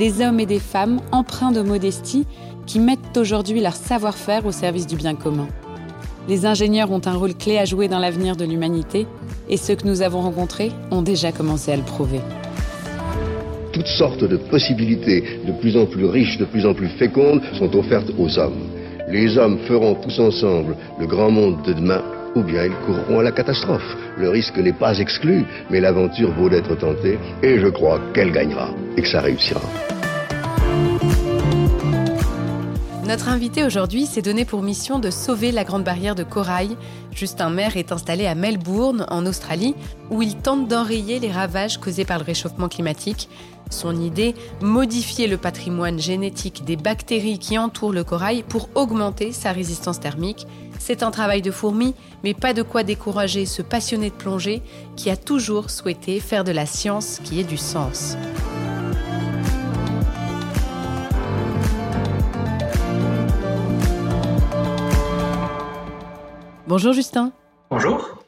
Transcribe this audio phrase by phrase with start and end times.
[0.00, 2.24] Des hommes et des femmes empreints de modestie
[2.64, 5.46] qui mettent aujourd'hui leur savoir-faire au service du bien commun.
[6.26, 9.06] Les ingénieurs ont un rôle clé à jouer dans l'avenir de l'humanité
[9.50, 12.20] et ceux que nous avons rencontrés ont déjà commencé à le prouver.
[13.74, 17.76] Toutes sortes de possibilités de plus en plus riches, de plus en plus fécondes sont
[17.76, 18.70] offertes aux hommes.
[19.10, 22.02] Les hommes feront tous ensemble le grand monde de demain
[22.34, 23.96] ou bien ils courront à la catastrophe.
[24.16, 28.70] Le risque n'est pas exclu, mais l'aventure vaut d'être tentée et je crois qu'elle gagnera
[28.96, 29.60] et que ça réussira.
[33.10, 36.76] Notre invité aujourd'hui s'est donné pour mission de sauver la grande barrière de corail.
[37.12, 39.74] Justin Maire est installé à Melbourne, en Australie,
[40.10, 43.28] où il tente d'enrayer les ravages causés par le réchauffement climatique.
[43.70, 49.52] Son idée, modifier le patrimoine génétique des bactéries qui entourent le corail pour augmenter sa
[49.52, 50.46] résistance thermique.
[50.78, 54.62] C'est un travail de fourmi, mais pas de quoi décourager ce passionné de plongée
[54.96, 58.16] qui a toujours souhaité faire de la science qui ait du sens.
[66.66, 67.32] Bonjour Justin.
[67.68, 68.20] Bonjour.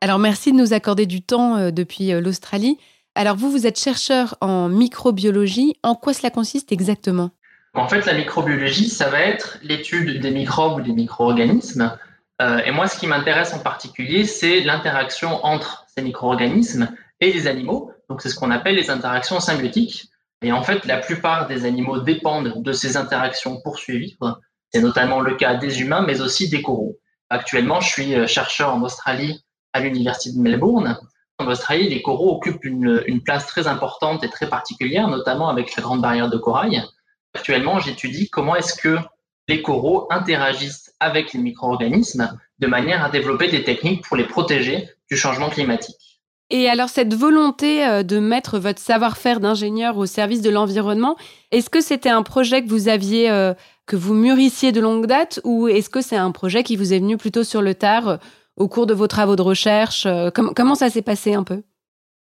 [0.00, 2.76] Alors merci de nous accorder du temps euh, depuis euh, l'Australie.
[3.14, 5.76] Alors vous, vous êtes chercheur en microbiologie.
[5.82, 7.30] En quoi cela consiste exactement?
[7.74, 11.96] En fait, la microbiologie, ça va être l'étude des microbes ou des micro-organismes.
[12.42, 16.88] Euh, et moi, ce qui m'intéresse en particulier, c'est l'interaction entre ces micro-organismes
[17.20, 17.92] et les animaux.
[18.08, 20.08] Donc c'est ce qu'on appelle les interactions symbiotiques.
[20.42, 24.40] Et en fait, la plupart des animaux dépendent de ces interactions pour survivre.
[24.72, 26.98] C'est notamment le cas des humains, mais aussi des coraux.
[27.30, 30.98] Actuellement, je suis euh, chercheur en Australie à l'Université de Melbourne.
[31.38, 35.82] En Australie, les coraux occupent une, place très importante et très particulière, notamment avec la
[35.82, 36.82] grande barrière de corail.
[37.34, 38.98] Actuellement, j'étudie comment est-ce que
[39.48, 44.88] les coraux interagissent avec les micro-organismes de manière à développer des techniques pour les protéger
[45.10, 46.14] du changement climatique.
[46.50, 51.16] Et alors cette volonté euh, de mettre votre savoir-faire d'ingénieur au service de l'environnement,
[51.50, 53.54] est-ce que c'était un projet que vous aviez euh,
[53.86, 56.98] que vous mûrissiez de longue date ou est-ce que c'est un projet qui vous est
[56.98, 58.16] venu plutôt sur le tard euh,
[58.56, 61.62] au cours de vos travaux de recherche euh, Comment ça s'est passé un peu?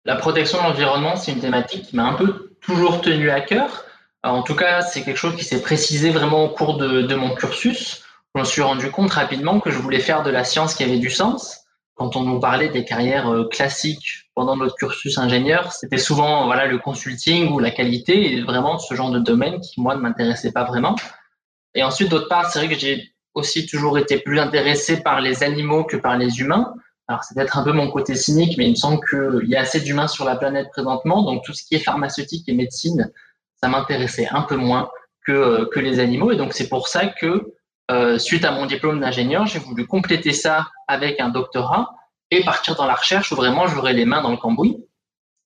[0.04, 3.84] La protection de l'environnement, c'est une thématique qui m'a un peu toujours tenu à cœur.
[4.24, 8.02] en tout cas, c'est quelque chose qui s'est précisé vraiment au cours de, mon cursus.
[8.34, 10.98] Je me suis rendu compte rapidement que je voulais faire de la science qui avait
[10.98, 11.60] du sens.
[11.94, 16.66] Quand on nous parlait des carrières euh, classiques pendant notre cursus ingénieur, c'était souvent voilà
[16.66, 20.52] le consulting ou la qualité et vraiment ce genre de domaine qui moi ne m'intéressait
[20.52, 20.96] pas vraiment.
[21.74, 25.42] Et ensuite, d'autre part, c'est vrai que j'ai aussi toujours été plus intéressé par les
[25.42, 26.74] animaux que par les humains.
[27.08, 29.60] Alors, c'est peut-être un peu mon côté cynique, mais il me semble qu'il y a
[29.60, 31.22] assez d'humains sur la planète présentement.
[31.22, 33.10] Donc, tout ce qui est pharmaceutique et médecine,
[33.60, 34.90] ça m'intéressait un peu moins
[35.26, 36.32] que, que les animaux.
[36.32, 37.54] Et donc, c'est pour ça que,
[37.90, 41.90] euh, suite à mon diplôme d'ingénieur, j'ai voulu compléter ça avec un doctorat
[42.30, 44.86] et partir dans la recherche où vraiment j'aurais les mains dans le cambouis.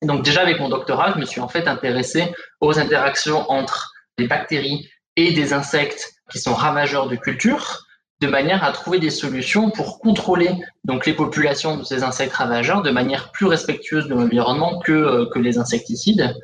[0.02, 4.26] donc, déjà, avec mon doctorat, je me suis en fait intéressé aux interactions entre les
[4.26, 7.86] bactéries et des insectes qui sont ravageurs de culture,
[8.20, 10.50] de manière à trouver des solutions pour contrôler
[10.84, 15.26] donc les populations de ces insectes ravageurs de manière plus respectueuse de l'environnement que, euh,
[15.26, 16.34] que les insecticides.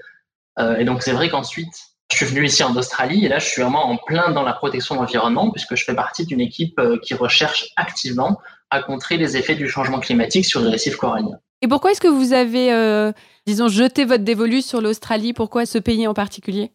[0.58, 1.72] Euh, et donc c'est vrai qu'ensuite,
[2.10, 4.52] je suis venu ici en Australie et là je suis vraiment en plein dans la
[4.52, 8.38] protection de l'environnement puisque je fais partie d'une équipe euh, qui recherche activement
[8.68, 11.38] à contrer les effets du changement climatique sur les récifs coralliens.
[11.62, 13.12] Et pourquoi est-ce que vous avez,
[13.46, 15.32] disons, jeté votre dévolu sur l'Australie?
[15.32, 16.72] Pourquoi ce pays en particulier?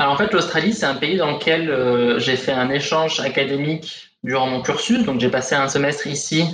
[0.00, 4.10] Alors en fait, l'Australie, c'est un pays dans lequel euh, j'ai fait un échange académique
[4.22, 5.04] durant mon cursus.
[5.04, 6.44] Donc j'ai passé un semestre ici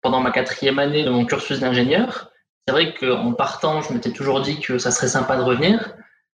[0.00, 2.30] pendant ma quatrième année de mon cursus d'ingénieur.
[2.66, 5.96] C'est vrai qu'en partant, je m'étais toujours dit que ça serait sympa de revenir.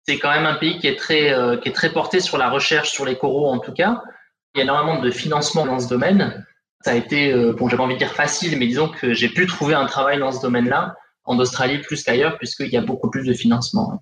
[0.08, 2.50] C'est quand même un pays qui est très euh, qui est très porté sur la
[2.50, 4.02] recherche sur les coraux en tout cas.
[4.56, 6.46] Il y a énormément de financement dans ce domaine.
[6.86, 9.28] Ça a été, euh, bon, j'ai pas envie de dire facile, mais disons que j'ai
[9.28, 10.96] pu trouver un travail dans ce domaine-là
[11.26, 14.02] en Australie plus qu'ailleurs, puisqu'il y a beaucoup plus de financement.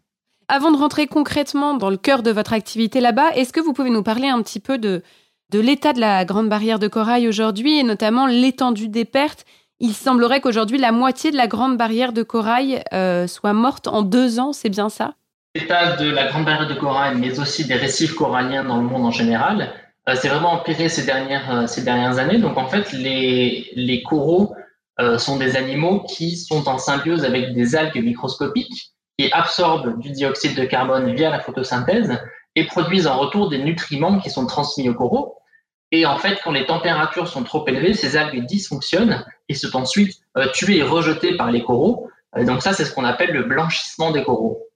[0.49, 3.89] Avant de rentrer concrètement dans le cœur de votre activité là-bas, est-ce que vous pouvez
[3.89, 5.03] nous parler un petit peu de,
[5.51, 9.43] de l'état de la grande barrière de corail aujourd'hui et notamment l'étendue des pertes?
[9.81, 14.03] Il semblerait qu'aujourd'hui la moitié de la grande barrière de corail euh, soit morte en
[14.03, 15.15] deux ans, c'est bien ça?
[15.53, 19.05] L'état de la grande barrière de corail, mais aussi des récifs coralliens dans le monde
[19.05, 19.73] en général,
[20.07, 22.37] euh, c'est vraiment empiré ces dernières, euh, ces dernières années.
[22.37, 24.55] Donc en fait, les, les coraux
[25.19, 30.55] sont des animaux qui sont en symbiose avec des algues microscopiques qui absorbent du dioxyde
[30.55, 32.19] de carbone via la photosynthèse
[32.55, 35.35] et produisent en retour des nutriments qui sont transmis aux coraux.
[35.91, 40.19] Et en fait, quand les températures sont trop élevées, ces algues dysfonctionnent et sont ensuite
[40.37, 42.09] euh, tuées et rejetées par les coraux.
[42.35, 44.67] Euh, donc ça, c'est ce qu'on appelle le blanchissement des coraux.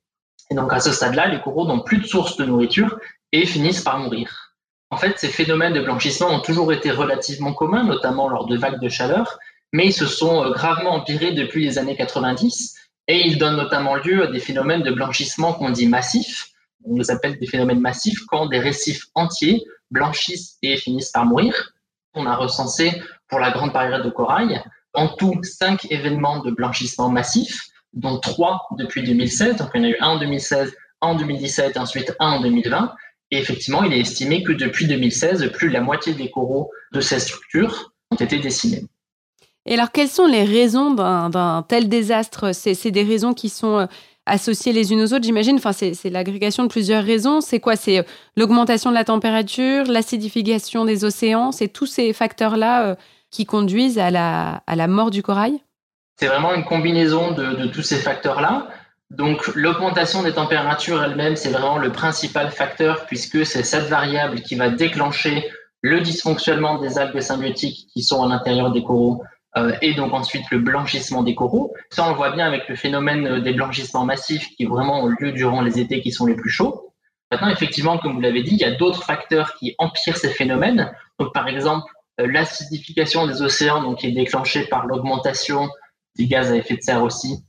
[0.50, 2.98] Et donc à ce stade-là, les coraux n'ont plus de source de nourriture
[3.32, 4.54] et finissent par mourir.
[4.90, 8.82] En fait, ces phénomènes de blanchissement ont toujours été relativement communs, notamment lors de vagues
[8.82, 9.40] de chaleur,
[9.74, 12.76] mais ils se sont euh, gravement empirés depuis les années 90
[13.12, 16.52] et ils donnent notamment lieu à des phénomènes de blanchissement qu'on dit massifs,
[16.86, 21.74] on les appelle des phénomènes massifs quand des récifs entiers blanchissent et finissent par mourir.
[22.14, 24.64] On a recensé pour la grande barrière de corail
[24.94, 27.60] en tout cinq événements de blanchissement massif,
[27.92, 29.58] dont trois depuis 2016.
[29.58, 32.42] Donc, il y en a eu un en 2016, un en 2017, ensuite un en
[32.42, 32.94] 2020.
[33.32, 37.02] Et effectivement, il est estimé que depuis 2016, plus de la moitié des coraux de
[37.02, 38.86] ces structures ont été décimés.
[39.66, 42.54] Et alors, quelles sont les raisons d'un tel désastre?
[42.54, 43.86] C'est des raisons qui sont euh,
[44.26, 45.58] associées les unes aux autres, j'imagine?
[45.58, 47.42] Enfin, c'est l'agrégation de plusieurs raisons.
[47.42, 47.76] C'est quoi?
[47.76, 48.04] C'est euh,
[48.36, 51.52] l'augmentation de la température, l'acidification des océans?
[51.52, 52.96] C'est tous ces facteurs-là euh,
[53.30, 55.60] qui conduisent à la, mort du corail?
[56.20, 58.68] C'est vraiment une combinaison de, de tous ces facteurs-là.
[59.12, 64.56] Donc, l'augmentation des températures elle-même, c'est vraiment le principal facteur puisque c'est cette variable qui
[64.56, 65.50] va déclencher
[65.82, 69.22] le dysfonctionnement des algues symbiotiques qui sont à l'intérieur des coraux
[69.58, 71.74] euh, et donc ensuite le blanchissement des coraux.
[71.90, 75.08] Ça, on le voit bien avec le phénomène euh, des blanchissements massifs qui vraiment ont
[75.08, 76.94] lieu durant les étés qui sont les plus chauds.
[77.32, 80.92] Maintenant, effectivement, comme vous l'avez dit, il y a d'autres facteurs qui empirent ces phénomènes.
[81.20, 85.70] Donc, par exemple, euh, l'acidification des océans, donc qui est déclenchée par l'augmentation
[86.18, 87.44] des gaz à effet de serre aussi,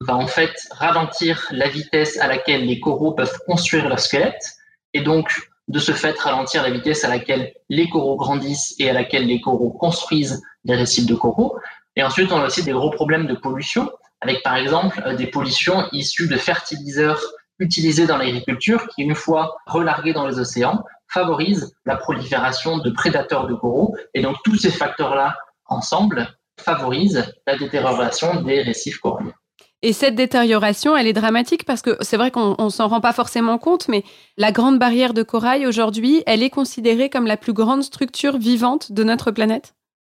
[0.00, 4.54] va en fait ralentir la vitesse à laquelle les coraux peuvent construire leur squelette
[4.94, 5.30] et donc
[5.70, 9.40] de ce fait ralentir la vitesse à laquelle les coraux grandissent et à laquelle les
[9.40, 11.56] coraux construisent des récifs de coraux.
[11.94, 13.88] Et ensuite, on a aussi des gros problèmes de pollution,
[14.20, 17.22] avec par exemple euh, des pollutions issues de fertiliseurs
[17.60, 23.46] utilisés dans l'agriculture qui, une fois relargués dans les océans, favorisent la prolifération de prédateurs
[23.46, 23.94] de coraux.
[24.14, 25.36] Et donc, tous ces facteurs-là,
[25.66, 26.26] ensemble,
[26.58, 29.34] favorisent la détérioration des récifs coralliens.
[29.82, 33.56] Et cette détérioration, elle est dramatique parce que c'est vrai qu'on s'en rend pas forcément
[33.56, 34.04] compte, mais
[34.36, 38.92] la grande barrière de corail aujourd'hui, elle est considérée comme la plus grande structure vivante
[38.92, 39.74] de notre planète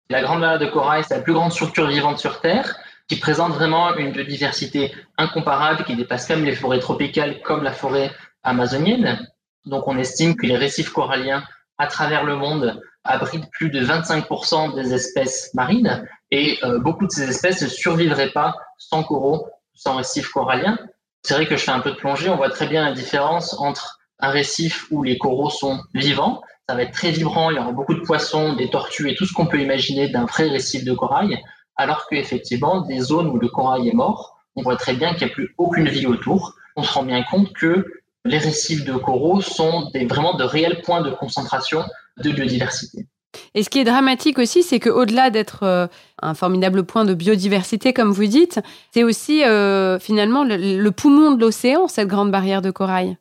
[0.08, 2.74] La grande barrière de corail, c'est la plus grande structure vivante sur Terre
[3.06, 8.12] qui présente vraiment une biodiversité incomparable qui dépasse même les forêts tropicales comme la forêt
[8.42, 9.28] amazonienne.
[9.66, 11.42] Donc on estime que les récifs coralliens
[11.76, 17.10] à travers le monde abritent plus de 25% des espèces marines et euh, beaucoup de
[17.10, 20.78] ces espèces ne survivraient pas sans coraux, sans récifs coralliens.
[21.22, 23.58] C'est vrai que je fais un peu de plongée, on voit très bien la différence
[23.58, 27.58] entre un récif où les coraux sont vivants, ça va être très vibrant, il y
[27.58, 30.84] aura beaucoup de poissons, des tortues et tout ce qu'on peut imaginer d'un vrai récif
[30.84, 31.42] de corail,
[31.76, 35.32] alors qu'effectivement, des zones où le corail est mort, on voit très bien qu'il n'y
[35.32, 36.54] a plus aucune vie autour.
[36.76, 37.86] On se rend bien compte que
[38.24, 41.84] les récifs de coraux sont des, vraiment de réels points de concentration
[42.18, 43.06] de biodiversité.
[43.54, 45.86] Et ce qui est dramatique aussi, c'est qu'au-delà d'être euh,
[46.22, 48.60] un formidable point de biodiversité, comme vous dites,
[48.92, 53.16] c'est aussi euh, finalement le, poumon de l'océan, cette grande barrière de corail.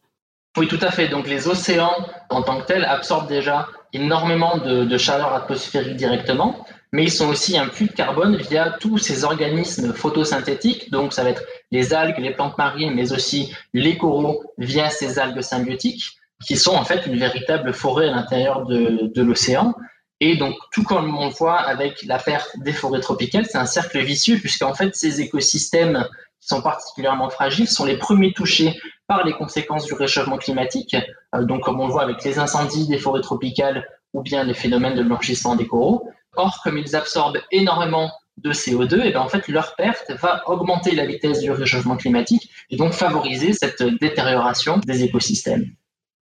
[0.58, 1.08] Oui, tout à fait.
[1.08, 1.96] Donc les océans,
[2.30, 7.58] en tant que tels, absorbent déjà énormément de, chaleur atmosphérique directement, mais ils sont aussi
[7.58, 10.92] un puits de carbone via tous ces organismes photosynthétiques.
[10.92, 15.20] Donc ça va être les algues, les plantes marines, mais aussi les coraux via ces
[15.20, 19.76] algues symbiotiques qui sont en fait une véritable forêt à l'intérieur de l'océan.
[20.22, 23.66] Et donc, tout comme on le voit avec la perte des forêts tropicales, c'est un
[23.66, 26.06] cercle vicieux, puisqu'en fait, ces écosystèmes
[26.42, 30.96] qui sont particulièrement fragiles sont les premiers touchés par les conséquences du réchauffement climatique.
[31.36, 34.54] Euh, donc, comme on le voit avec les incendies des forêts tropicales ou bien les
[34.54, 36.08] phénomènes de blanchissement des coraux.
[36.36, 40.96] Or, comme ils absorbent énormément de CO2, et bien en fait, leur perte va augmenter
[40.96, 45.66] la vitesse du réchauffement climatique et donc favoriser cette détérioration des écosystèmes.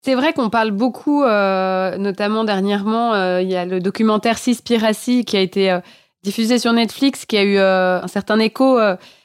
[0.04, 5.26] C'est vrai qu'on parle beaucoup, euh, notamment dernièrement, euh, il y a le documentaire Seaspiracy
[5.26, 5.80] qui a été euh,
[6.24, 8.80] diffusé sur Netflix, qui a eu un certain écho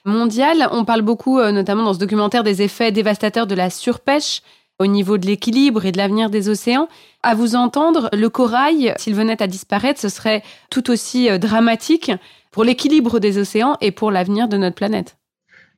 [0.05, 0.69] mondial.
[0.71, 4.43] On parle beaucoup, notamment dans ce documentaire, des effets dévastateurs de la surpêche
[4.79, 6.89] au niveau de l'équilibre et de l'avenir des océans.
[7.25, 12.13] À vous entendre, le corail, s'il venait à disparaître, ce serait tout aussi dramatique
[12.53, 15.17] pour l'équilibre des océans et pour l'avenir de notre planète.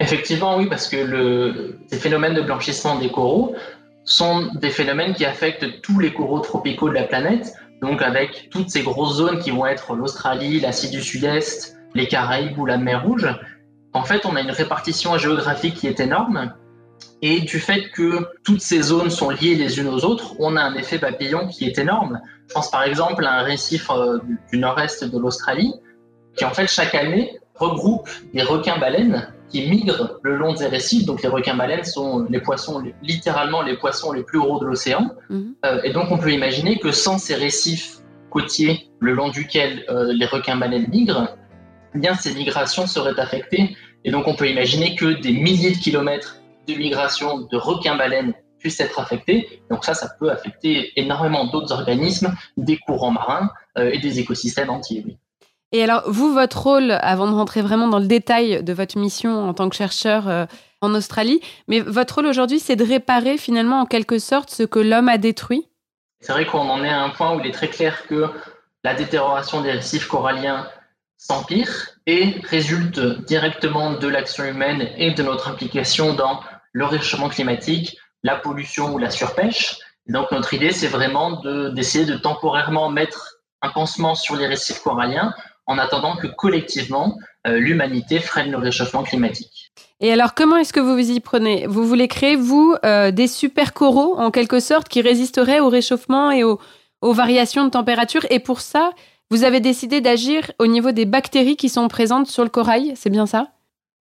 [0.00, 3.54] Effectivement, oui, parce que le, ces phénomènes de blanchissement des coraux
[4.04, 7.54] sont des phénomènes qui affectent tous les coraux tropicaux de la planète.
[7.82, 12.58] donc avec toutes ces grosses zones qui vont être l'Australie, l'Asie du Sud-Est, les Caraïbes
[12.58, 13.28] ou la mer Rouge,
[13.92, 16.52] en fait, on a une répartition géographique qui est énorme.
[17.22, 20.62] Et du fait que toutes ces zones sont liées les unes aux autres, on a
[20.62, 22.20] un effet papillon qui est énorme.
[22.48, 24.18] Je pense par exemple à un récif euh,
[24.50, 25.72] du nord-est de l'Australie,
[26.36, 31.04] qui en fait chaque année regroupe des requins-baleines qui migrent le long des récifs.
[31.06, 35.10] Donc les requins-baleines sont les poissons, littéralement les poissons les plus gros de l'océan.
[35.30, 35.54] Mhm.
[35.64, 37.98] Euh, et donc on peut imaginer que sans ces récifs
[38.30, 41.36] côtiers le long duquel euh, les requins-baleines migrent,
[41.94, 43.76] eh bien ces migrations seraient affectées.
[44.04, 46.36] Et donc on peut imaginer que des milliers de kilomètres
[46.66, 49.60] de migration de requins-baleines puissent être affectés.
[49.70, 54.70] Donc ça, ça peut affecter énormément d'autres organismes, des courants marins euh, et des écosystèmes
[54.70, 55.18] entiers.
[55.72, 59.48] Et alors, vous, votre rôle, avant de rentrer vraiment dans le détail de votre mission
[59.48, 60.46] en tant que chercheur euh,
[60.80, 64.78] en Australie, mais votre rôle aujourd'hui, c'est de réparer finalement en quelque sorte ce que
[64.78, 65.68] l'homme a détruit?
[66.20, 68.30] C'est vrai qu'on en est à un point où il est très clair que
[68.84, 70.68] la détérioration des récifs coralliens
[71.16, 76.40] s'empire et résulte directement de l'action humaine et de notre implication dans
[76.72, 79.78] le réchauffement climatique, la pollution ou la surpêche.
[80.06, 81.42] donc notre idée, c'est vraiment
[81.72, 85.32] d'essayer de temporairement mettre un pansement sur les récifs coralliens
[85.66, 87.16] en attendant que collectivement,
[87.46, 89.72] euh, l'humanité freine le réchauffement climatique.
[90.00, 91.66] Et alors, comment est-ce que vous vous y prenez?
[91.66, 96.30] Vous voulez créer, vous, euh, des super coraux, en quelque sorte, qui résisteraient au réchauffement
[96.30, 96.60] et aux,
[97.00, 98.26] aux variations de température?
[98.30, 98.90] Et pour ça,
[99.30, 103.10] vous avez décidé d'agir au niveau des bactéries qui sont présentes sur le corail, c'est
[103.10, 103.48] bien ça?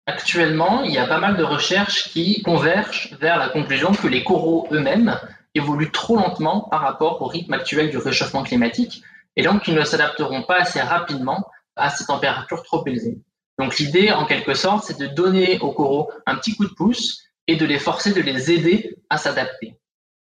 [0.07, 4.25] Actuellement, il y a pas mal de recherches qui convergent vers la conclusion que les
[4.25, 5.17] coraux eux-mêmes
[5.55, 9.05] évoluent trop lentement par rapport au rythme actuel du réchauffement climatique
[9.37, 11.45] et donc ils ne s'adapteront pas assez rapidement
[11.77, 13.19] à ces températures trop élevées.
[13.59, 17.23] Donc l'idée, en quelque sorte, c'est de donner aux coraux un petit coup de pouce
[17.47, 19.77] et de les forcer, de les aider à s'adapter.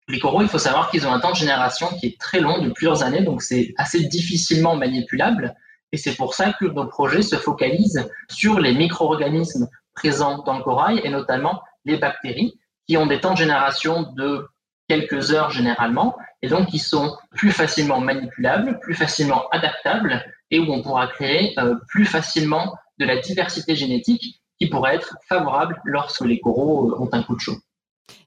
[0.08, 2.62] Les coraux, il faut savoir qu'ils ont un temps de génération qui est très long,
[2.62, 5.56] de plusieurs années, donc c'est assez difficilement manipulable.
[5.94, 10.64] Et c'est pour ça que nos projets se focalisent sur les micro-organismes présents dans le
[10.64, 14.48] corail et notamment les bactéries qui ont des temps de génération de
[14.90, 20.72] quelques heures généralement, et donc qui sont plus facilement manipulables, plus facilement adaptables, et où
[20.72, 26.26] on pourra créer euh, plus facilement de la diversité génétique qui pourrait être favorable lorsque
[26.26, 27.58] les coraux euh, ont un coup de chaud.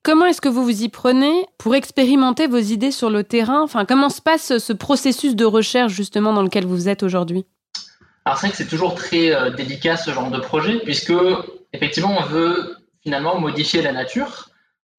[0.02, 3.62] Comment est-ce que vous vous y prenez pour expérimenter vos idées sur le terrain?
[3.62, 7.44] Enfin, comment se passe ce processus de recherche justement dans lequel vous êtes aujourd'hui?
[8.24, 11.12] Alors c'est vrai que c'est toujours très euh, délicat ce genre de projet puisque
[11.72, 14.48] effectivement on veut finalement modifier la nature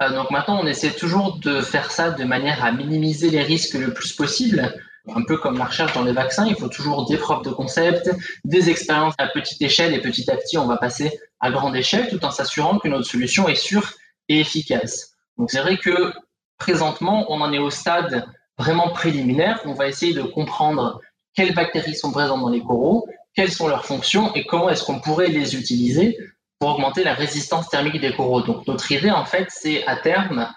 [0.02, 3.94] donc maintenant, on essaie toujours de faire ça de manière à minimiser les risques le
[3.94, 4.74] plus possible.
[5.16, 8.12] Un peu comme la recherche dans les vaccins, il faut toujours des preuves de concept,
[8.44, 12.10] des expériences à petite échelle et petit à petit, on va passer à grande échelle
[12.10, 13.94] tout en s'assurant que notre solution est sûre
[14.28, 15.14] et efficace.
[15.38, 16.14] Donc c'est vrai que
[16.58, 18.26] présentement, on en est au stade
[18.58, 19.62] vraiment préliminaire.
[19.66, 21.00] On va essayer de comprendre
[21.34, 25.00] quelles bactéries sont présentes dans les coraux, quelles sont leurs fonctions et comment est-ce qu'on
[25.00, 26.18] pourrait les utiliser
[26.60, 28.42] pour augmenter la résistance thermique des coraux.
[28.42, 30.52] Donc notre idée en fait, c'est à terme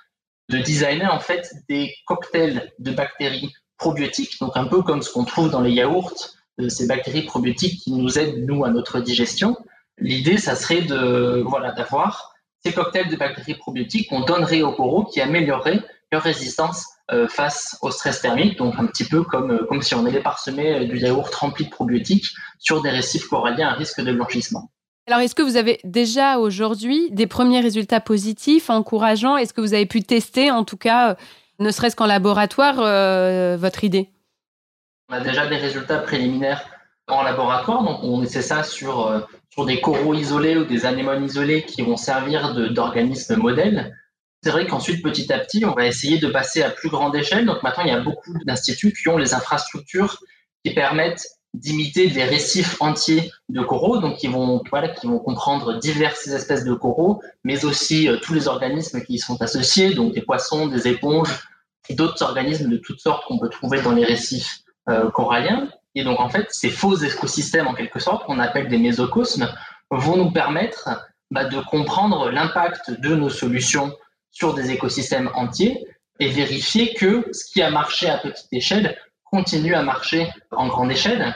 [0.48, 5.24] de designer en fait des cocktails de bactéries probiotiques, donc un peu comme ce qu'on
[5.24, 6.14] trouve dans les yaourts,
[6.60, 9.56] euh, ces bactéries probiotiques qui nous aident nous à notre digestion.
[9.98, 15.04] L'idée, ça serait de voilà d'avoir ces cocktails de bactéries probiotiques qu'on donnerait aux coraux
[15.04, 15.80] qui amélioreraient
[16.12, 19.94] leur résistance euh, face au stress thermique, donc un petit peu comme, euh, comme si
[19.94, 22.26] on allait parsemer du yaourt rempli de probiotiques
[22.58, 24.70] sur des récifs coralliens à risque de blanchissement.
[25.06, 29.36] Alors, est-ce que vous avez déjà aujourd'hui des premiers résultats positifs, encourageants?
[29.36, 31.14] Est-ce que vous avez pu tester, en tout cas, euh,
[31.58, 34.08] ne serait-ce qu'en laboratoire, euh, votre idée?
[35.08, 36.64] On a déjà des résultats préliminaires
[37.08, 41.24] en laboratoire, donc on essaie ça sur, euh, sur des coraux isolés ou des anémones
[41.24, 43.96] isolées qui vont servir d'organismes modèles.
[44.42, 47.46] C'est vrai qu'ensuite, petit à petit, on va essayer de passer à plus grande échelle.
[47.46, 50.18] Donc maintenant, il y a beaucoup d'instituts qui ont les infrastructures
[50.64, 55.78] qui permettent d'imiter des récifs entiers de coraux, donc qui vont, voilà, qui vont comprendre
[55.78, 60.14] diverses espèces de coraux, mais aussi euh, tous les organismes qui y sont associés, donc
[60.14, 61.30] des poissons, des éponges,
[61.90, 65.68] d'autres organismes de toutes sortes qu'on peut trouver dans les récifs euh, coralliens.
[65.94, 69.52] Et donc en fait, ces faux écosystèmes, en quelque sorte, qu'on appelle des mésocosmes,
[69.90, 70.88] vont nous permettre
[71.32, 73.92] bah, de comprendre l'impact de nos solutions
[74.30, 75.84] sur des écosystèmes entiers
[76.20, 78.96] et vérifier que ce qui a marché à petite échelle
[79.30, 81.34] continue à marcher en grande échelle.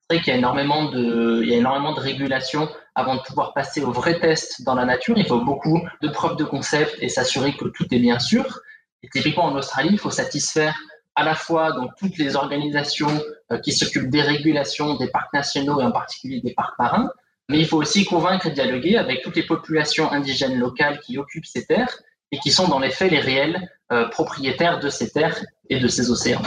[0.00, 3.20] C'est vrai qu'il y a énormément de, il y a énormément de régulation avant de
[3.20, 5.16] pouvoir passer au vrai test dans la nature.
[5.16, 8.60] Il faut beaucoup de preuves de concept et s'assurer que tout est bien sûr.
[9.02, 10.76] Et typiquement en Australie, il faut satisfaire
[11.14, 13.22] à la fois donc toutes les organisations
[13.52, 17.10] euh, qui s'occupent des régulations des parcs nationaux et en particulier des parcs marins,
[17.48, 21.46] mais il faut aussi convaincre et dialoguer avec toutes les populations indigènes locales qui occupent
[21.46, 21.98] ces terres
[22.32, 25.88] et qui sont dans les faits les réels euh, propriétaires de ces terres et de
[25.88, 26.42] ces océans.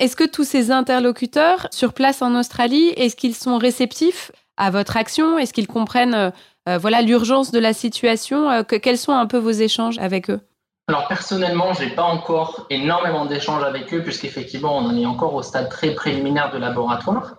[0.00, 4.96] Est-ce que tous ces interlocuteurs sur place en Australie, est-ce qu'ils sont réceptifs à votre
[4.96, 5.36] action?
[5.36, 6.30] Est-ce qu'ils comprennent euh,
[6.70, 8.50] euh, voilà l'urgence de la situation?
[8.50, 10.40] Euh, Quels sont un peu vos échanges avec eux?
[10.88, 15.34] Alors personnellement, je n'ai pas encore énormément d'échanges avec eux, puisqu'effectivement, on en est encore
[15.34, 17.36] au stade très préliminaire de laboratoire.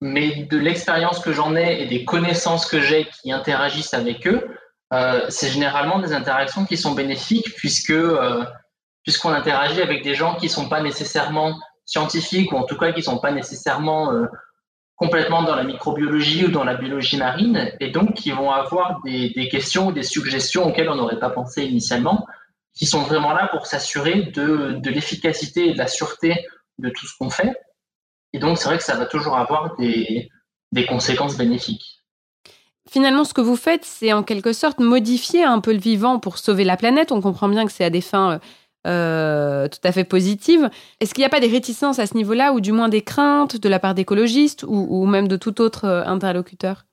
[0.00, 4.48] mais de l'expérience que j'en ai et des connaissances que j'ai qui interagissent avec eux,
[5.28, 7.94] c'est généralement des interactions qui sont bénéfiques, puisque
[9.02, 12.92] puisqu'on interagit avec des gens qui ne sont pas nécessairement scientifiques ou en tout cas
[12.92, 14.26] qui ne sont pas nécessairement euh,
[14.96, 19.48] complètement dans la microbiologie ou dans la biologie marine et donc qui vont avoir des,
[19.50, 22.26] questions ou des suggestions auxquelles on n'aurait pas pensé initialement,
[22.74, 26.46] qui sont vraiment là pour s'assurer de, l'efficacité et de la sûreté
[26.78, 27.52] de tout ce qu'on fait.
[28.32, 30.30] Et donc c'est vrai que ça va toujours avoir des,
[30.70, 31.98] des conséquences bénéfiques.
[32.88, 36.38] Finalement, ce que vous faites, c'est en quelque sorte modifier un peu le vivant pour
[36.38, 37.12] sauver la planète.
[37.12, 38.40] On comprend bien que c'est à des fins
[38.86, 40.68] euh, tout à fait positive.
[41.00, 43.56] Est-ce qu'il n'y a pas des réticences à ce niveau-là, ou du moins des craintes
[43.56, 46.84] de la part d'écologistes ou, même de tout autre euh, interlocuteur?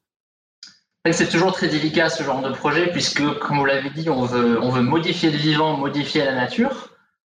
[1.12, 4.62] C'est toujours très délicat ce genre de projet puisque, comme vous l'avez dit, on veut,
[4.62, 6.90] on veut modifier le vivant, modifier la nature.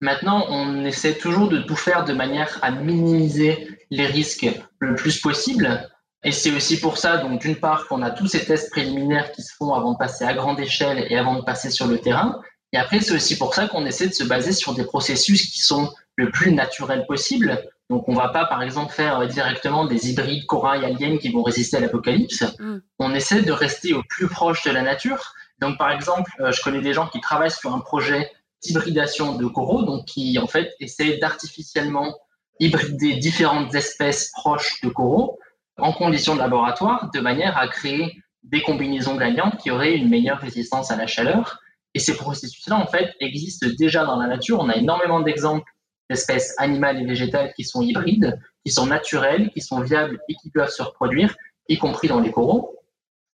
[0.01, 5.21] Maintenant, on essaie toujours de tout faire de manière à minimiser les risques le plus
[5.21, 5.89] possible.
[6.23, 9.41] Et c'est aussi pour ça, donc d'une part, qu'on a tous ces tests préliminaires qui
[9.41, 12.41] se font avant de passer à grande échelle et avant de passer sur le terrain.
[12.73, 15.59] Et après, c'est aussi pour ça qu'on essaie de se baser sur des processus qui
[15.59, 17.61] sont le plus naturels possible.
[17.89, 21.29] Donc, on ne va pas, par exemple, faire euh, directement des hybrides corail aliens qui
[21.29, 22.43] vont résister à l'apocalypse.
[22.59, 22.77] Mm.
[22.99, 25.33] On essaie de rester au plus proche de la nature.
[25.59, 28.31] Donc, par exemple, euh, je connais des gens qui travaillent sur un projet
[28.63, 32.17] d'hybridation de coraux, donc qui, en fait, essaient d'artificiellement
[32.59, 35.39] hybrider différentes espèces proches de coraux
[35.77, 40.39] en conditions de laboratoire, de manière à créer des combinaisons gagnantes qui auraient une meilleure
[40.39, 41.59] résistance à la chaleur
[41.93, 44.59] et ces processus-là, en fait, existent déjà dans la nature.
[44.59, 45.69] On a énormément d'exemples
[46.09, 50.49] d'espèces animales et végétales qui sont hybrides, qui sont naturelles, qui sont viables et qui
[50.49, 51.35] peuvent se reproduire,
[51.67, 52.77] y compris dans les coraux.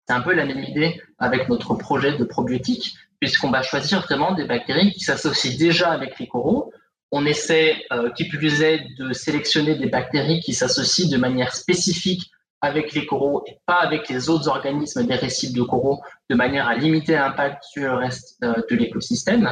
[0.08, 4.34] C'est un peu la même idée avec notre projet de probiotique, puisqu'on va choisir vraiment
[4.34, 6.72] des bactéries qui s'associent déjà avec les coraux.
[7.12, 12.32] On essaie, euh, qui plus est, de sélectionner des bactéries qui s'associent de manière spécifique
[12.62, 16.68] avec les coraux et pas avec les autres organismes des récifs de coraux de manière
[16.68, 19.50] à limiter l'impact sur le reste euh, de l'écosystème.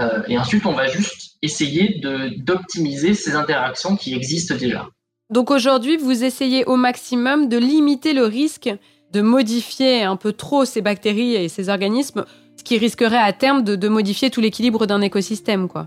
[0.00, 2.00] Euh, et ensuite, on va juste essayer
[2.38, 4.86] d'optimiser ces interactions qui existent déjà.
[5.30, 8.70] Donc aujourd'hui, vous essayez au maximum de limiter le risque
[9.12, 12.24] de modifier un peu trop ces bactéries et ces organismes,
[12.56, 15.68] ce qui risquerait à terme de, de modifier tout l'équilibre d'un écosystème.
[15.68, 15.86] Quoi.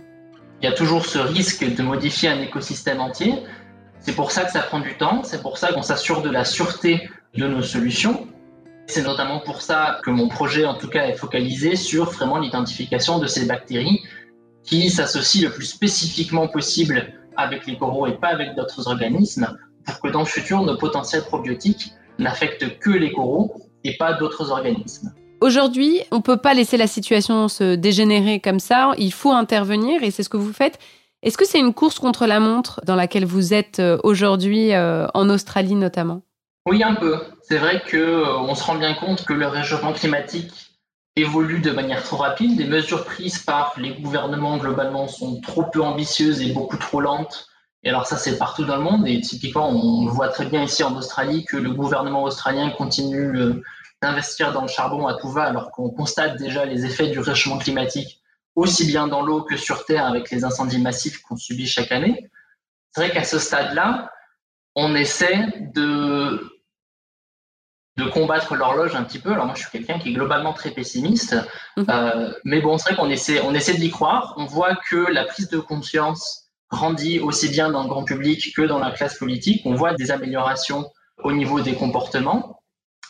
[0.62, 3.34] Il y a toujours ce risque de modifier un écosystème entier,
[4.06, 6.46] c'est pour ça que ça prend du temps, c'est pour ça qu'on s'assure de la
[6.46, 8.28] sûreté de nos solutions.
[8.86, 13.18] C'est notamment pour ça que mon projet, en tout cas, est focalisé sur vraiment l'identification
[13.18, 14.04] de ces bactéries
[14.64, 20.00] qui s'associent le plus spécifiquement possible avec les coraux et pas avec d'autres organismes, pour
[20.00, 25.12] que dans le futur, nos potentiels probiotiques n'affectent que les coraux et pas d'autres organismes.
[25.42, 30.04] Aujourd'hui, on ne peut pas laisser la situation se dégénérer comme ça, il faut intervenir
[30.04, 30.78] et c'est ce que vous faites.
[31.26, 35.08] Est-ce que c'est une course contre la montre dans laquelle vous êtes euh, aujourd'hui euh,
[35.16, 36.22] en Australie notamment?
[36.68, 37.20] Oui, un peu.
[37.42, 40.54] C'est vrai qu'on euh, se rend bien compte que le réchauffement climatique
[41.16, 42.60] évolue de manière trop rapide.
[42.60, 47.48] Les mesures prises par les gouvernements globalement sont trop peu ambitieuses et beaucoup trop lentes.
[47.82, 49.08] Et alors ça, c'est partout dans le monde.
[49.08, 53.64] Et typiquement, on voit très bien ici en Australie que le gouvernement australien continue
[54.00, 57.58] d'investir dans le charbon à tout va, alors qu'on constate déjà les effets du réchauffement
[57.58, 58.22] climatique
[58.56, 62.30] aussi bien dans l'eau que sur Terre avec les incendies massifs qu'on subit chaque année.
[62.92, 64.12] C'est vrai qu'à ce stade-là,
[64.76, 66.52] on essaie de,
[67.98, 69.32] de combattre l'horloge un petit peu.
[69.34, 71.36] Alors moi, je suis quelqu'un qui est globalement très pessimiste,
[71.78, 71.86] mhm.
[71.90, 74.34] euh, mais bon, c'est vrai qu'on essaie, on essaie d'y croire.
[74.38, 78.62] On voit que la prise de conscience grandit aussi bien dans le grand public que
[78.62, 79.62] dans la classe politique.
[79.66, 80.90] On voit des améliorations
[81.24, 82.62] au niveau des comportements.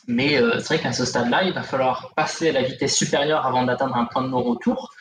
[0.08, 3.46] Mais euh, c'est vrai qu'à ce stade-là, il va falloir passer à la vitesse supérieure
[3.46, 4.94] avant d'atteindre un point de non-retour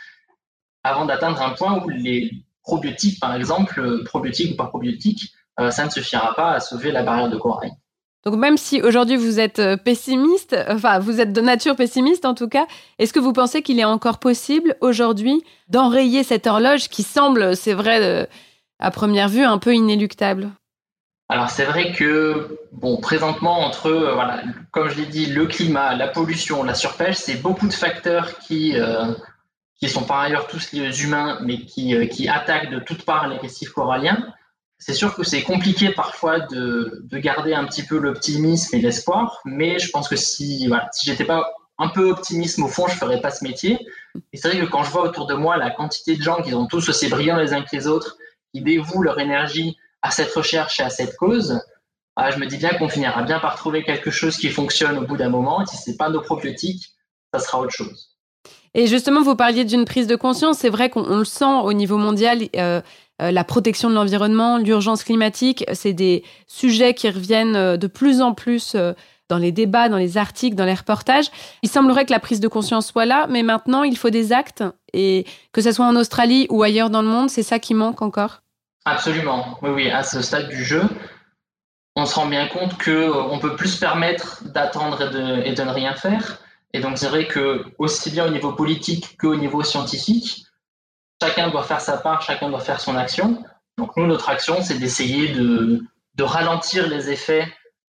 [0.84, 5.70] avant d'atteindre un point où les probiotiques, par exemple, euh, probiotiques ou pas probiotiques, euh,
[5.70, 7.72] ça ne suffira pas à sauver la barrière de corail.
[8.24, 12.34] Donc même si aujourd'hui vous êtes euh, pessimiste, enfin vous êtes de nature pessimiste en
[12.34, 12.66] tout cas,
[12.98, 17.74] est-ce que vous pensez qu'il est encore possible aujourd'hui d'enrayer cette horloge qui semble, c'est
[17.74, 18.28] vrai,
[18.78, 20.50] à première vue, un peu inéluctable?
[21.28, 24.42] Alors c'est vrai que bon présentement entre voilà
[24.72, 28.74] comme je l'ai dit le climat, la pollution, la surpêche, c'est beaucoup de facteurs qui
[29.84, 33.28] qui sont par ailleurs tous les humains, mais qui, euh, qui attaquent de toutes parts
[33.28, 34.32] les récifs coralliens.
[34.78, 39.40] C'est sûr que c'est compliqué parfois de, de, garder un petit peu l'optimisme et l'espoir,
[39.44, 42.94] mais je pense que si, voilà, si j'étais pas un peu optimiste au fond, je
[42.94, 43.78] ferais pas ce métier.
[44.32, 46.50] Et c'est vrai que quand je vois autour de moi la quantité de gens qui
[46.50, 48.16] sont tous aussi brillants les uns que les autres,
[48.54, 51.60] qui dévouent leur énergie à cette recherche et à cette cause,
[52.16, 55.06] ah, je me dis bien qu'on finira bien par trouver quelque chose qui fonctionne au
[55.06, 55.60] bout d'un moment.
[55.62, 56.94] Et si ce n'est pas nos probiotiques,
[57.34, 58.13] ça sera autre chose.
[58.74, 60.58] Et justement, vous parliez d'une prise de conscience.
[60.58, 62.42] C'est vrai qu'on le sent au niveau mondial.
[62.56, 62.80] Euh,
[63.22, 68.20] euh, la protection de l'environnement, l'urgence climatique, c'est des sujets qui reviennent euh, de plus
[68.20, 68.76] en plus
[69.28, 71.30] dans les débats, dans les articles, dans les reportages.
[71.62, 74.64] Il semblerait que la prise de conscience soit là, mais maintenant, il faut des actes.
[74.92, 78.02] Et que ce soit en Australie ou ailleurs dans le monde, c'est ça qui manque
[78.02, 78.42] encore?
[78.84, 79.58] Absolument.
[79.62, 80.82] Oui, oui, à ce stade du jeu,
[81.96, 85.00] on se rend bien compte qu'on peut plus se permettre d'attendre
[85.44, 86.38] et de, ne rien faire.
[86.74, 90.44] Et donc, c'est vrai que, aussi bien au niveau politique qu'au niveau scientifique,
[91.22, 93.44] chacun doit faire sa part, chacun doit faire son action.
[93.78, 95.80] Donc, nous, notre action, c'est d'essayer de,
[96.20, 97.46] ralentir les effets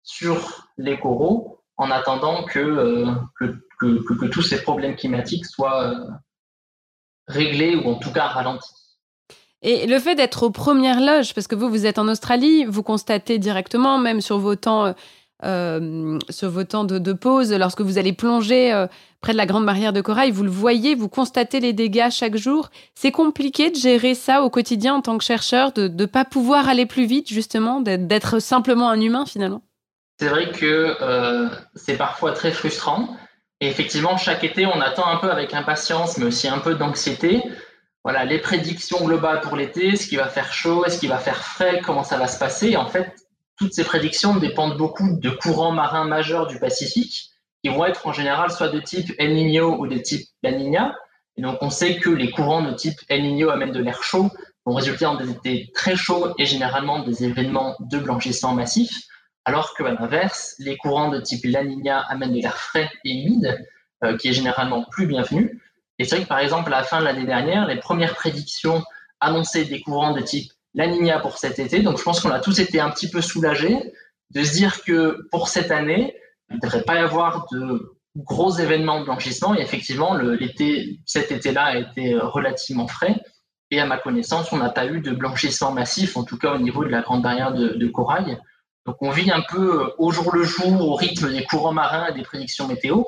[0.04, 6.08] sur les coraux en attendant que, euh, que, tous ces problèmes climatiques soient euh,
[7.28, 8.74] réglés ou en tout cas ralentis.
[9.62, 12.84] Et le fait d'être aux premières loges, parce que vous, vous êtes en Australie, vous
[12.84, 14.94] constatez directement, même sur vos temps,
[15.44, 18.86] euh, vos temps de, pause, lorsque vous allez plonger
[19.22, 22.36] près de la grande barrière de corail, vous le voyez, vous constatez les dégâts chaque
[22.36, 22.70] jour.
[22.94, 26.70] C'est compliqué de gérer ça au quotidien en tant que chercheur, de ne pas pouvoir
[26.70, 29.64] aller plus vite, justement, d'être simplement un humain finalement?
[30.20, 33.18] C'est vrai que euh, c'est parfois très frustrant.
[33.62, 37.42] Et effectivement, chaque été, on attend un peu avec impatience, mais aussi un peu d'anxiété.
[38.04, 41.44] Voilà, les prédictions globales pour l'été, ce qui va faire chaud, est-ce qu'il va faire
[41.44, 42.78] frais, comment ça va se passer?
[42.78, 43.25] En fait,
[43.58, 47.32] toutes ces prédictions dépendent beaucoup de courants marins majeurs du Pacifique,
[47.64, 50.96] qui vont être en général soit de type El Niño ou de type La Niña.
[51.38, 54.30] Et donc, on sait que les courants de type El Niño amènent de l'air chaud,
[54.66, 59.08] vont résulter en des étés très chauds et généralement des événements de blanchissement massif
[59.46, 63.64] alors qu'à l'inverse, les courants de type La Nina amènent de l'air frais et humide,
[64.04, 65.62] euh, qui est généralement plus bienvenu.
[66.00, 68.84] Et c'est vrai que par exemple, à la fin de l'année dernière, les premières prédictions
[69.20, 71.82] annonçaient des courants de type La Nina pour cet été.
[71.82, 73.94] Donc je pense qu'on a tous été un petit peu soulagés
[74.32, 76.16] de se dire que pour cette année,
[76.50, 79.56] il ne devrait pas y avoir de gros événements de blanchissement.
[79.56, 83.16] Et effectivement, l'été, cet été-là a été relativement frais.
[83.72, 86.60] Et à ma connaissance, on n'a pas eu de blanchissement massif, en tout cas au
[86.60, 88.38] niveau de la grande barrière de corail.
[88.86, 92.08] Donc on vit un peu euh, au jour le jour, au rythme des courants marins
[92.08, 93.04] et des prédictions météo,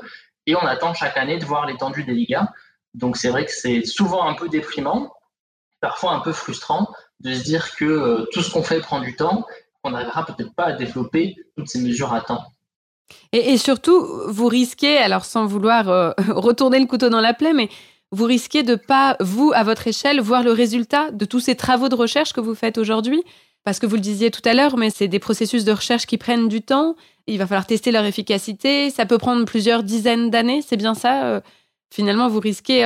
[0.45, 2.45] et on attend chaque année de voir l'étendue des dégâts.
[2.93, 5.13] Donc c'est vrai que c'est souvent un peu déprimant,
[5.80, 6.88] parfois un peu frustrant
[7.19, 9.45] de se dire que euh, tout ce qu'on fait prend du temps,
[9.82, 12.43] qu'on n'arrivera peut-être pas à développer toutes ces mesures à temps.
[13.32, 17.69] Et, surtout, vous risquez, alors sans vouloir euh, retourner le couteau dans la plaie, mais
[18.12, 21.89] vous risquez de pas, vous, à votre échelle, voir le résultat de tous ces travaux
[21.89, 23.23] de recherche que vous faites aujourd'hui
[23.63, 26.17] parce que vous le disiez tout à l'heure, mais c'est des processus de recherche qui
[26.17, 26.95] prennent du temps.
[27.25, 28.89] Il va falloir tester leur efficacité.
[28.91, 30.62] Ça peut prendre plusieurs dizaines d'années.
[30.65, 31.41] C'est bien ça euh,
[31.93, 32.84] Finalement, vous risquez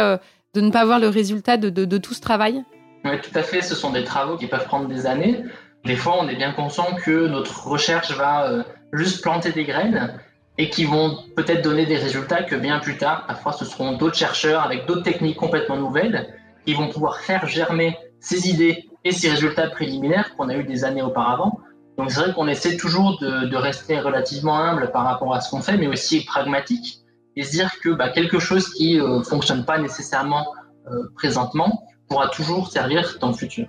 [0.53, 2.63] de ne pas voir le résultat de, tout ce travail
[3.03, 3.61] Oui, tout à fait.
[3.61, 5.43] Ce sont des travaux qui peuvent prendre des années.
[5.85, 10.19] Des fois, on est bien conscient que notre recherche va euh, juste planter des graines
[10.57, 14.17] et qui vont peut-être donner des résultats que bien plus tard, parfois, ce seront d'autres
[14.17, 16.35] chercheurs avec d'autres techniques complètement nouvelles
[16.65, 20.83] qui vont pouvoir faire germer ces idées et ces résultats préliminaires qu'on a eu des
[20.83, 21.59] années auparavant.
[21.97, 25.61] Donc c'est vrai qu'on essaie toujours de, rester relativement humble par rapport à ce qu'on
[25.61, 26.99] fait, mais aussi pragmatique
[27.35, 30.45] et se dire que bah, quelque chose qui ne euh, fonctionne pas nécessairement
[30.91, 33.67] euh, présentement pourra toujours servir dans le futur.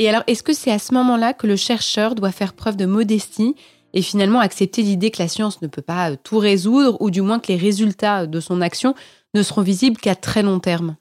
[0.00, 2.84] Et alors, est-ce que c'est à ce moment-là que le chercheur doit faire preuve de
[2.84, 3.54] modestie
[3.92, 7.38] et finalement accepter l'idée que la science ne peut pas tout résoudre, ou du moins
[7.38, 8.96] que les résultats de son action
[9.34, 10.96] ne seront visibles qu'à très long terme?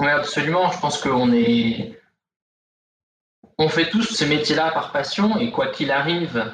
[0.00, 0.70] Oui, absolument.
[0.70, 1.98] Je pense qu'on est
[3.56, 6.52] on fait tous ce métier-là par passion et quoi qu'il arrive,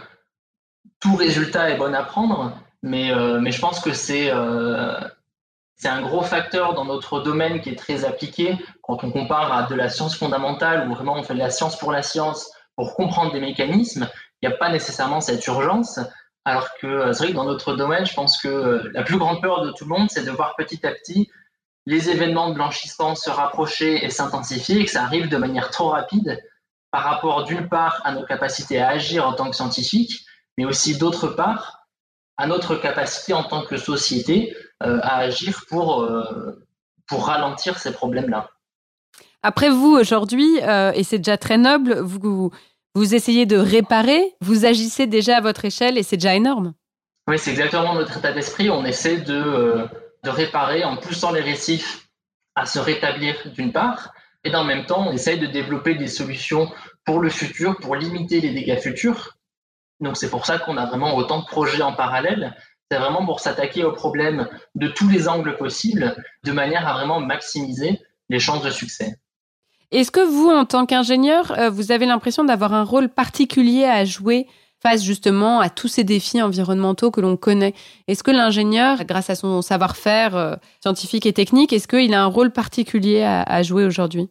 [1.00, 2.56] tout résultat est bon à prendre.
[2.84, 5.00] Mais, euh, mais je pense que c'est euh,
[5.82, 9.64] c'est un gros facteur dans notre domaine qui est très appliqué quand on compare à
[9.64, 12.94] de la science fondamentale où vraiment on fait de la science pour la science pour
[12.94, 14.08] comprendre des mécanismes.
[14.40, 15.98] Il n'y a pas nécessairement cette urgence.
[16.44, 19.42] Alors que euh, c'est vrai que dans notre domaine, je pense que la plus grande
[19.42, 21.28] peur de tout le monde, c'est de voir petit à petit
[21.86, 25.88] les événements de blanchissement se rapprocher et s'intensifier et que ça arrive de manière trop
[25.88, 26.40] rapide
[26.92, 30.24] par rapport d'une part à nos capacités à agir en tant que scientifiques,
[30.56, 31.82] mais aussi d'autre part
[32.36, 34.62] à notre capacité en tant que société euh,
[35.02, 36.64] à agir pour, euh,
[37.06, 38.50] pour ralentir ces problèmes-là.
[39.42, 42.50] Après vous, aujourd'hui, euh, et c'est déjà très noble, vous,
[42.94, 46.74] vous essayez de réparer, vous agissez déjà à votre échelle et c'est déjà énorme.
[47.28, 48.70] Oui, c'est exactement notre état d'esprit.
[48.70, 49.86] On essaie de,
[50.24, 52.08] de réparer en poussant les récifs
[52.54, 54.12] à se rétablir d'une part,
[54.44, 56.70] et dans le même temps, on essaye de développer des solutions
[57.04, 59.38] pour le futur, pour limiter les dégâts futurs.
[60.00, 62.56] Donc c'est pour ça qu'on a vraiment autant de projets en parallèle.
[62.92, 67.20] C'est vraiment pour s'attaquer aux problèmes de tous les angles possibles, de manière à vraiment
[67.20, 69.16] maximiser les chances de succès.
[69.92, 74.04] Est-ce que vous, en tant qu'ingénieur, euh, vous avez l'impression d'avoir un rôle particulier à
[74.04, 74.46] jouer
[74.82, 77.72] face justement à tous ces défis environnementaux que l'on connaît?
[78.08, 82.26] Est-ce que l'ingénieur, grâce à son savoir-faire euh, scientifique et technique, est-ce qu'il a un
[82.26, 84.28] rôle particulier à, jouer aujourd'hui?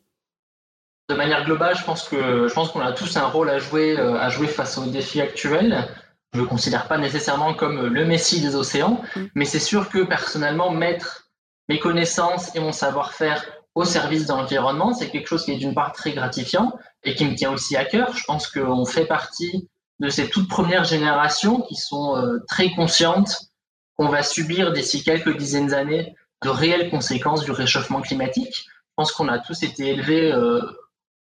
[1.10, 3.98] De manière globale, je pense que je pense qu'on a tous un rôle à jouer
[3.98, 5.88] euh, à jouer face aux défis actuels.
[6.34, 9.26] Je ne me considère pas nécessairement comme le messie des océans, mm.
[9.36, 11.30] mais c'est sûr que personnellement mettre
[11.70, 13.44] mes connaissances et mon savoir-faire
[13.76, 17.26] au service de l'environnement, c'est quelque chose qui est d'une part très gratifiant et qui
[17.26, 18.16] me tient aussi à cœur.
[18.16, 23.52] Je pense qu'on fait partie de ces toutes premières générations qui sont euh, très conscientes
[23.98, 28.66] qu'on va subir d'ici quelques dizaines d'années de réelles conséquences du réchauffement climatique.
[28.66, 30.60] Je pense qu'on a tous été élevés euh,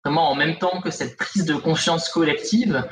[0.04, 2.86] vraiment en même temps que cette prise de conscience collective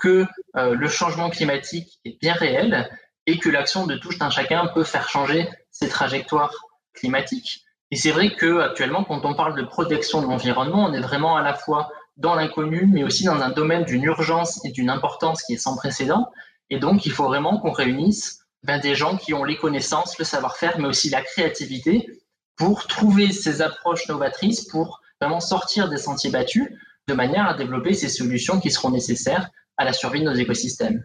[0.00, 2.88] que euh, le changement climatique est bien réel
[3.26, 6.54] et que l'action de tout un chacun peut faire changer ces trajectoires
[6.94, 7.64] climatiques.
[7.90, 11.36] Et c'est vrai que actuellement, quand on parle de protection de l'environnement, on est vraiment
[11.36, 15.42] à la fois dans l'inconnu, mais aussi dans un domaine d'une urgence et d'une importance
[15.42, 16.30] qui est sans précédent.
[16.70, 20.24] Et donc, il faut vraiment qu'on réunisse ben, des gens qui ont les connaissances, le
[20.24, 22.08] savoir-faire, mais aussi la créativité
[22.56, 26.68] pour trouver ces approches novatrices, pour vraiment sortir des sentiers battus,
[27.06, 31.02] de manière à développer ces solutions qui seront nécessaires à la survie de nos écosystèmes.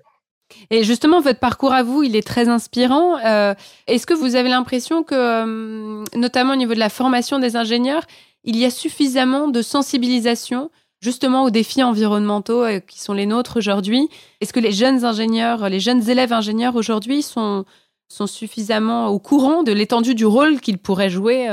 [0.69, 3.17] Et justement, votre parcours à vous, il est très inspirant.
[3.25, 3.53] Euh,
[3.87, 8.03] est-ce que vous avez l'impression que, euh, notamment au niveau de la formation des ingénieurs,
[8.43, 10.69] il y a suffisamment de sensibilisation
[11.01, 14.09] justement aux défis environnementaux euh, qui sont les nôtres aujourd'hui?
[14.41, 17.65] Est-ce que les jeunes ingénieurs, les jeunes élèves ingénieurs aujourd'hui sont,
[18.07, 21.49] sont suffisamment au courant de l'étendue du rôle qu'ils pourraient jouer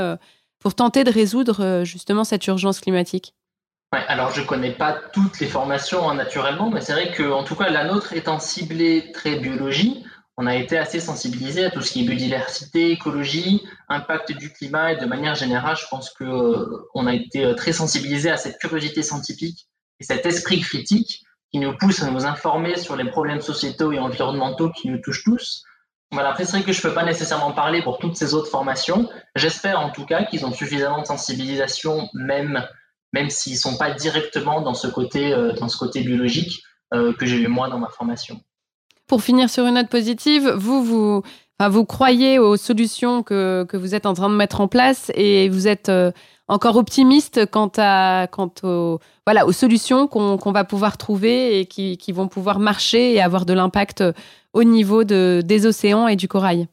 [0.59, 3.33] pour tenter de résoudre justement cette urgence climatique?
[3.91, 7.55] Alors je ne connais pas toutes les formations hein, naturellement, mais c'est vrai qu'en tout
[7.55, 10.05] cas la nôtre étant ciblée très biologie,
[10.37, 14.93] on a été assez sensibilisé à tout ce qui est biodiversité, écologie, impact du climat
[14.93, 18.57] et de manière générale, je pense qu'on euh, a été euh, très sensibilisé à cette
[18.57, 19.67] curiosité scientifique
[19.99, 23.99] et cet esprit critique qui nous pousse à nous informer sur les problèmes sociétaux et
[23.99, 25.63] environnementaux qui nous touchent tous.
[26.13, 28.49] Voilà, après, c'est vrai que je ne peux pas nécessairement parler pour toutes ces autres
[28.49, 29.09] formations.
[29.35, 32.65] J'espère en tout cas qu'ils ont suffisamment de sensibilisation, même
[33.13, 37.25] même s'ils sont pas directement dans ce côté, euh, dans ce côté biologique euh, que
[37.25, 38.39] j'ai eu moi dans ma formation.
[39.07, 41.23] Pour finir sur une note positive, vous, vous,
[41.59, 45.11] enfin, vous croyez aux solutions que, que, vous êtes en train de mettre en place
[45.15, 46.11] et vous êtes euh,
[46.47, 51.97] encore optimiste quant, à, quant aux, voilà, aux solutions qu'on va pouvoir trouver et qui,
[51.97, 54.03] qui, vont pouvoir marcher et avoir de l'impact
[54.53, 56.67] au niveau de, des océans et du corail?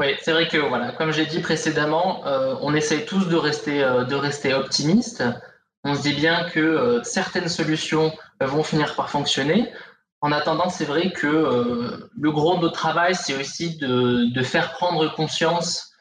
[0.00, 2.22] Oui, c'est vrai que voilà, comme j'ai dit précédemment,
[2.62, 5.24] on essaye tous de rester, de rester optimiste
[5.88, 9.72] on se dit bien que euh, certaines solutions euh, vont finir par fonctionner.
[10.20, 14.72] En attendant, c'est vrai que euh, le gros de notre travail, c'est aussi de, faire
[14.72, 15.92] prendre conscience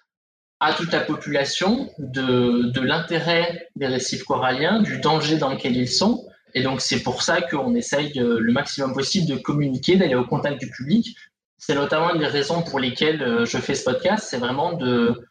[0.59, 6.27] à toute la population de, l'intérêt des récifs coralliens, du danger dans lequel ils sont.
[6.55, 10.59] Et donc, c'est pour ça qu'on essaye le maximum possible de communiquer, d'aller au contact
[10.59, 11.15] du public.
[11.59, 15.27] C'est notamment une des raisons pour lesquelles je fais ce podcast, c'est vraiment de,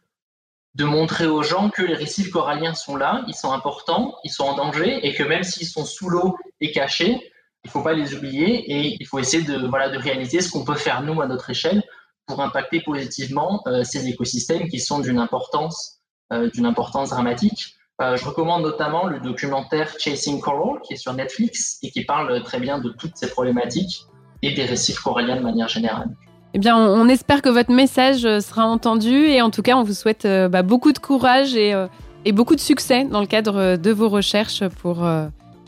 [0.76, 4.44] de montrer aux gens que les récifs coralliens sont là, ils sont importants, ils sont
[4.44, 7.32] en danger et que même s'ils sont sous l'eau et cachés,
[7.64, 10.50] il ne faut pas les oublier et il faut essayer de, voilà, de réaliser ce
[10.50, 11.82] qu'on peut faire nous à notre échelle
[12.26, 16.02] pour impacter positivement euh, ces écosystèmes qui sont d'une importance,
[16.34, 17.74] euh, d'une importance dramatique.
[18.02, 22.42] Euh, je recommande notamment le documentaire Chasing Coral qui est sur Netflix et qui parle
[22.42, 24.04] très bien de toutes ces problématiques
[24.42, 26.10] et des récifs coralliens de manière générale.
[26.56, 29.82] Eh bien, on, espère que votre message euh, sera entendu et en tout cas, on
[29.82, 31.86] vous souhaite euh, bah, beaucoup de courage euh,
[32.24, 35.06] et, beaucoup de succès dans le cadre de vos recherches pour,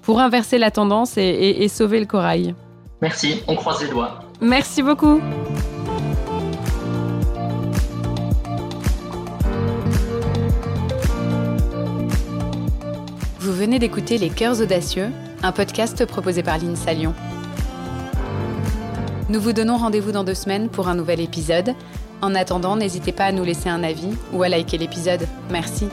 [0.00, 2.54] pour inverser la tendance et, sauver le corail.
[3.02, 4.20] Merci, on croise les doigts.
[4.40, 5.20] Merci beaucoup.
[13.40, 15.10] Vous venez d'écouter Les Cœurs Audacieux,
[15.42, 17.14] un podcast proposé par l'INSA Lyon.
[19.28, 21.74] Nous vous donnons rendez-vous dans deux semaines pour un nouvel épisode.
[22.22, 25.26] En attendant, n'hésitez pas à nous laisser un avis ou à liker l'épisode.
[25.50, 25.88] Merci.